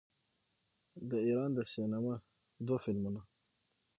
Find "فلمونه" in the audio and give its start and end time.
2.83-3.21